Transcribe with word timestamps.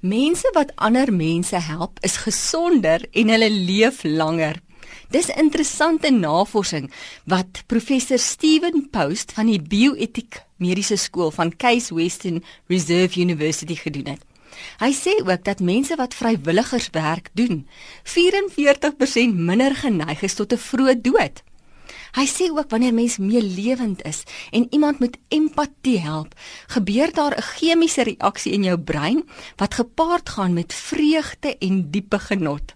Mense 0.00 0.48
wat 0.56 0.72
ander 0.80 1.12
mense 1.12 1.58
help, 1.60 1.98
is 2.00 2.16
gesonder 2.24 3.02
en 3.12 3.28
hulle 3.28 3.50
leef 3.50 3.98
langer. 4.02 4.56
Dis 5.12 5.28
interessante 5.28 6.08
navorsing 6.10 6.86
wat 7.28 7.60
professor 7.68 8.18
Steven 8.18 8.86
Post 8.90 9.34
van 9.36 9.50
die 9.52 9.60
Bioetiek 9.60 10.40
Mediese 10.56 10.96
Skool 10.96 11.30
van 11.36 11.52
Case 11.52 11.92
Western 11.94 12.40
Reserve 12.72 13.20
University 13.20 13.76
gedoen 13.76 14.08
het. 14.14 14.24
Hy 14.80 14.90
sê 14.96 15.18
ook 15.20 15.44
dat 15.44 15.60
mense 15.60 15.96
wat 16.00 16.16
vrywilligerswerk 16.16 17.28
doen, 17.36 17.66
44% 18.08 19.36
minder 19.36 19.76
geneig 19.76 20.24
is 20.24 20.34
tot 20.34 20.52
'n 20.52 20.64
vroeë 20.64 21.00
dood. 21.00 21.44
Hy 22.10 22.26
sê 22.26 22.50
ook 22.50 22.70
wanneer 22.70 22.94
mens 22.94 23.18
meelewend 23.18 24.02
is 24.04 24.22
en 24.50 24.66
iemand 24.70 24.98
met 24.98 25.18
empatie 25.28 25.98
help, 26.02 26.34
gebeur 26.66 27.12
daar 27.14 27.36
'n 27.36 27.42
chemiese 27.42 28.02
reaksie 28.02 28.52
in 28.52 28.62
jou 28.62 28.78
brein 28.78 29.22
wat 29.56 29.74
gepaard 29.74 30.28
gaan 30.28 30.52
met 30.52 30.74
vreugde 30.74 31.56
en 31.58 31.90
diepe 31.90 32.18
genot. 32.18 32.74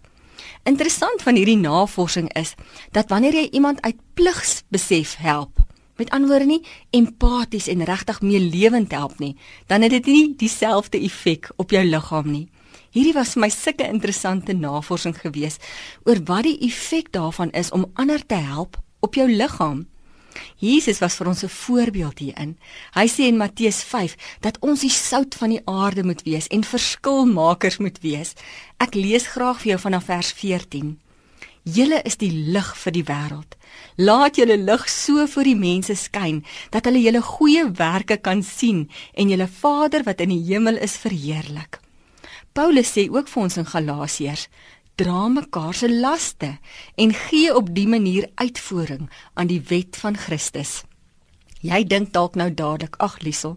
Interessant 0.62 1.22
van 1.22 1.34
hierdie 1.34 1.56
navorsing 1.56 2.32
is 2.32 2.54
dat 2.90 3.08
wanneer 3.08 3.34
jy 3.34 3.48
iemand 3.50 3.82
uit 3.82 3.96
pligsbesef 4.14 5.16
help, 5.16 5.58
met 5.96 6.10
ander 6.10 6.28
woorde 6.28 6.44
nie 6.44 6.66
empaties 6.90 7.66
en 7.66 7.84
regtig 7.84 8.20
meelewend 8.20 8.92
help 8.92 9.18
nie, 9.18 9.36
dan 9.66 9.82
het 9.82 9.90
dit 9.90 10.06
nie 10.06 10.34
dieselfde 10.36 10.98
effek 10.98 11.50
op 11.56 11.70
jou 11.70 11.84
liggaam 11.84 12.30
nie. 12.30 12.48
Hierdie 12.90 13.12
was 13.12 13.32
vir 13.34 13.40
my 13.40 13.50
sulke 13.50 13.86
interessante 13.90 14.52
navorsing 14.52 15.16
geweest 15.18 15.62
oor 16.04 16.20
wat 16.24 16.46
die 16.46 16.58
effek 16.68 17.12
daarvan 17.12 17.50
is 17.50 17.70
om 17.70 17.90
ander 17.94 18.26
te 18.26 18.34
help 18.34 18.83
op 19.04 19.18
jou 19.18 19.28
liggaam. 19.28 19.84
Jesus 20.58 20.98
was 20.98 21.14
vir 21.18 21.28
ons 21.28 21.44
'n 21.44 21.48
voorbeeld 21.48 22.18
hierin. 22.18 22.56
Hy 22.94 23.06
sê 23.08 23.22
in 23.28 23.36
Matteus 23.36 23.82
5 23.82 24.16
dat 24.40 24.58
ons 24.60 24.80
die 24.80 24.90
sout 24.90 25.34
van 25.34 25.50
die 25.50 25.62
aarde 25.64 26.04
moet 26.04 26.22
wees 26.22 26.46
en 26.48 26.64
verskilmakers 26.64 27.78
moet 27.78 27.98
wees. 28.00 28.34
Ek 28.78 28.94
lees 28.94 29.26
graag 29.26 29.60
vir 29.60 29.70
jou 29.72 29.80
vanaf 29.80 30.04
vers 30.04 30.32
14. 30.32 30.98
Julle 31.62 32.02
is 32.04 32.16
die 32.16 32.30
lig 32.30 32.76
vir 32.76 32.92
die 32.92 33.04
wêreld. 33.04 33.56
Laat 33.96 34.36
julle 34.36 34.56
lig 34.56 34.88
so 34.90 35.26
voor 35.26 35.44
die 35.44 35.56
mense 35.56 35.94
skyn 35.94 36.44
dat 36.70 36.84
hulle 36.84 37.00
julle 37.00 37.22
goeie 37.22 37.70
werke 37.70 38.16
kan 38.16 38.42
sien 38.42 38.90
en 39.14 39.28
julle 39.28 39.48
Vader 39.48 40.02
wat 40.04 40.20
in 40.20 40.28
die 40.28 40.44
hemel 40.52 40.76
is 40.76 40.96
verheerlik. 40.96 41.80
Paulus 42.52 42.92
sê 42.92 43.08
ook 43.10 43.28
vir 43.28 43.42
ons 43.42 43.56
in 43.56 43.66
Galasiërs: 43.66 44.48
dra 44.94 45.28
mekaar 45.28 45.74
se 45.74 45.90
laste 45.90 46.58
en 46.94 47.14
gee 47.14 47.54
op 47.54 47.74
die 47.74 47.88
manier 47.88 48.28
uitvoering 48.34 49.10
aan 49.34 49.46
die 49.50 49.62
wet 49.68 49.96
van 49.96 50.16
Christus. 50.16 50.82
Jy 51.64 51.80
dink 51.88 52.12
dalk 52.12 52.34
nou 52.36 52.50
dadelik, 52.52 52.98
ag 53.00 53.16
Liesel, 53.24 53.54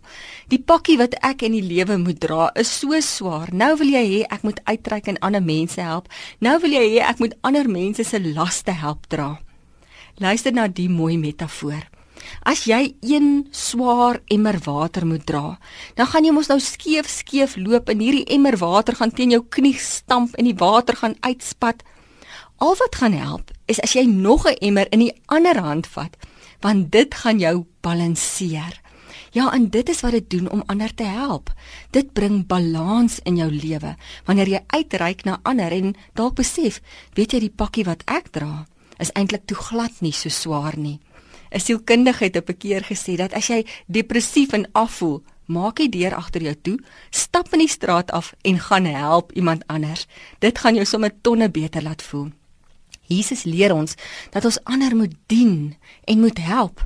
die 0.48 0.62
pakkie 0.64 0.96
wat 1.02 1.18
ek 1.28 1.44
in 1.44 1.58
die 1.58 1.66
lewe 1.66 1.98
moet 2.00 2.22
dra 2.24 2.48
is 2.56 2.72
so 2.72 2.96
swaar. 3.04 3.52
Nou 3.52 3.74
wil 3.82 3.92
jy 3.92 4.04
hê 4.14 4.22
ek 4.32 4.46
moet 4.48 4.62
uitreik 4.64 5.10
en 5.12 5.20
ander 5.20 5.44
mense 5.44 5.82
help. 5.84 6.08
Nou 6.40 6.56
wil 6.64 6.78
jy 6.78 6.86
hê 6.94 7.04
ek 7.04 7.20
moet 7.20 7.36
ander 7.44 7.68
mense 7.68 8.08
se 8.08 8.22
laste 8.24 8.72
help 8.72 9.10
dra. 9.12 9.34
Luister 10.24 10.56
na 10.56 10.70
die 10.72 10.88
mooi 10.90 11.18
metafoor. 11.20 11.84
As 12.44 12.64
jy 12.70 12.96
een 13.02 13.48
swaar 13.52 14.22
emmer 14.28 14.58
water 14.64 15.06
moet 15.06 15.26
dra, 15.26 15.58
dan 15.96 16.08
gaan 16.08 16.26
jy 16.26 16.32
mos 16.32 16.50
nou 16.52 16.60
skeef 16.60 17.10
skeef 17.10 17.56
loop 17.56 17.90
en 17.90 18.00
hierdie 18.00 18.26
emmer 18.34 18.58
water 18.58 18.96
gaan 18.96 19.12
teen 19.12 19.32
jou 19.36 19.44
knie 19.50 19.78
stamp 19.80 20.36
en 20.36 20.46
die 20.46 20.58
water 20.58 20.96
gaan 20.96 21.16
uitspat. 21.22 21.84
Al 22.58 22.76
wat 22.80 22.96
gaan 22.96 23.14
help 23.14 23.52
is 23.68 23.82
as 23.84 23.94
jy 23.94 24.06
nog 24.06 24.48
'n 24.48 24.58
emmer 24.62 24.88
in 24.92 25.00
die 25.00 25.14
ander 25.26 25.60
hand 25.60 25.88
vat, 25.88 26.18
want 26.62 26.92
dit 26.92 27.14
gaan 27.14 27.40
jou 27.40 27.66
balanseer. 27.82 28.82
Ja, 29.32 29.54
en 29.54 29.70
dit 29.70 29.90
is 29.90 30.02
wat 30.02 30.12
dit 30.12 30.30
doen 30.30 30.50
om 30.50 30.64
ander 30.66 30.94
te 30.94 31.04
help. 31.04 31.52
Dit 31.92 32.14
bring 32.14 32.48
balans 32.48 33.20
in 33.24 33.36
jou 33.36 33.52
lewe 33.52 33.96
wanneer 34.26 34.48
jy 34.48 34.64
uitreik 34.68 35.24
na 35.24 35.40
ander 35.44 35.72
en 35.72 35.96
dalk 36.14 36.36
besef, 36.36 36.82
weet 37.14 37.32
jy 37.32 37.40
die 37.40 37.56
pakkie 37.56 37.84
wat 37.84 38.04
ek 38.06 38.32
dra 38.32 38.66
is 38.98 39.12
eintlik 39.14 39.46
te 39.46 39.56
glad 39.56 40.02
nie 40.02 40.14
so 40.16 40.30
swaar 40.30 40.78
nie. 40.78 41.00
'n 41.52 41.60
sielkundige 41.60 42.24
het 42.24 42.36
op 42.36 42.50
'n 42.50 42.58
keer 42.58 42.84
gesê 42.84 43.16
dat 43.16 43.34
as 43.34 43.48
jy 43.48 43.66
depressief 43.88 44.52
en 44.52 44.70
afvoel, 44.72 45.24
maak 45.46 45.76
die 45.76 45.90
deur 45.90 46.16
agter 46.16 46.42
jou 46.42 46.56
toe, 46.62 46.80
stap 47.10 47.54
in 47.54 47.60
die 47.60 47.72
straat 47.72 48.12
af 48.12 48.34
en 48.42 48.60
gaan 48.60 48.86
help 48.86 49.32
iemand 49.32 49.68
anders. 49.68 50.08
Dit 50.40 50.60
gaan 50.60 50.76
jou 50.76 50.86
sommer 50.86 51.12
tonne 51.22 51.50
beter 51.50 51.84
laat 51.84 52.02
voel. 52.02 52.32
Jesus 53.08 53.44
leer 53.44 53.74
ons 53.74 53.96
dat 54.32 54.46
ons 54.46 54.60
ander 54.64 54.96
moet 54.96 55.14
dien 55.32 55.76
en 56.04 56.20
moet 56.20 56.40
help. 56.44 56.84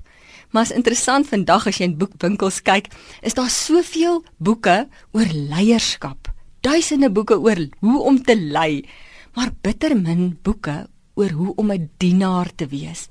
Maar 0.51 0.67
is 0.67 0.75
interessant 0.75 1.27
vandag 1.27 1.67
as 1.67 1.79
jy 1.79 1.87
in 1.89 1.97
boekwinkels 1.97 2.61
kyk, 2.61 2.91
is 3.21 3.33
daar 3.33 3.49
soveel 3.49 4.21
boeke 4.37 4.87
oor 5.15 5.29
leierskap. 5.33 6.29
Duisende 6.61 7.09
boeke 7.09 7.39
oor 7.39 7.67
hoe 7.79 7.99
om 8.01 8.19
te 8.23 8.35
lei, 8.35 8.85
maar 9.33 9.53
bitter 9.63 9.95
min 9.97 10.37
boeke 10.43 10.85
oor 11.13 11.29
hoe 11.29 11.55
om 11.55 11.71
'n 11.71 11.89
dienaar 11.97 12.49
te 12.55 12.67
wees. 12.67 13.07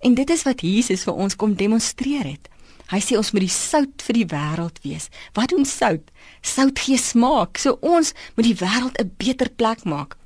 En 0.00 0.14
dit 0.14 0.30
is 0.30 0.42
wat 0.42 0.60
Jesus 0.60 1.02
vir 1.02 1.14
ons 1.14 1.36
kom 1.36 1.54
demonstreer 1.54 2.24
het. 2.24 2.48
Hy 2.92 3.00
sê 3.00 3.16
ons 3.16 3.32
moet 3.32 3.46
die 3.46 3.48
sout 3.48 4.02
vir 4.02 4.14
die 4.14 4.26
wêreld 4.26 4.78
wees. 4.84 5.08
Wat 5.32 5.48
doen 5.48 5.64
sout? 5.64 6.10
Sout 6.42 6.78
gee 6.78 6.98
smaak. 7.00 7.56
So 7.58 7.78
ons 7.80 8.12
moet 8.36 8.44
die 8.44 8.58
wêreld 8.60 9.00
'n 9.00 9.14
beter 9.16 9.50
plek 9.50 9.84
maak. 9.84 10.16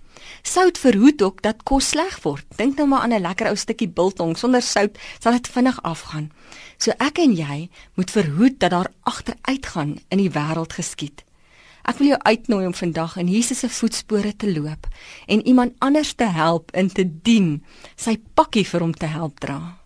Sout 0.43 0.78
verhoed 0.78 1.22
ook 1.22 1.43
dat 1.43 1.62
kos 1.62 1.89
sleg 1.89 2.19
word. 2.22 2.44
Dink 2.56 2.77
nou 2.77 2.89
maar 2.89 3.00
aan 3.00 3.12
'n 3.12 3.22
lekker 3.22 3.49
ou 3.49 3.56
stukkie 3.56 3.89
biltong. 3.89 4.37
Sonder 4.37 4.62
sout 4.62 4.99
sal 5.21 5.33
dit 5.33 5.49
vinnig 5.49 5.83
afgaan. 5.83 6.31
So 6.78 6.91
ek 6.99 7.19
en 7.19 7.34
jy 7.34 7.69
moet 7.95 8.10
verhoed 8.10 8.59
dat 8.59 8.71
daar 8.71 8.93
agteruitgaan 9.03 9.99
in 10.09 10.19
die 10.19 10.31
wêreld 10.31 10.72
geskied. 10.72 11.28
Ek 11.88 11.97
wil 12.03 12.10
jou 12.10 12.19
uitnooi 12.21 12.66
om 12.69 12.75
vandag 12.76 13.16
in 13.16 13.31
Jesus 13.32 13.62
se 13.65 13.69
voetspore 13.72 14.34
te 14.37 14.50
loop 14.53 14.91
en 15.26 15.47
iemand 15.47 15.72
anders 15.78 16.12
te 16.12 16.28
help 16.28 16.71
en 16.76 16.93
te 16.93 17.06
dien, 17.09 17.62
sy 17.97 18.19
pakkie 18.37 18.66
vir 18.69 18.84
hom 18.84 18.93
te 18.93 19.09
help 19.09 19.41
dra. 19.41 19.78